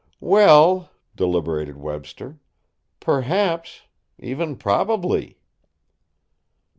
"Well," 0.19 0.89
deliberated 1.15 1.77
Webster, 1.77 2.39
"perhaps; 2.99 3.83
even 4.17 4.55
probably." 4.55 5.37